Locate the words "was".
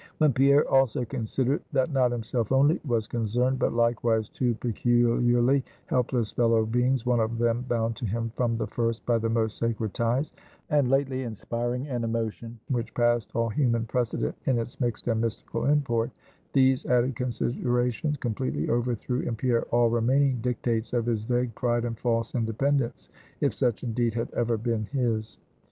2.87-3.05